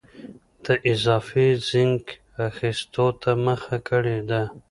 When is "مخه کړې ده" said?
3.45-4.41